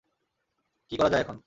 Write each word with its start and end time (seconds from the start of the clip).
কী 0.91 0.95
করা 0.97 1.09
যায় 1.09 1.21
এখন? 1.21 1.37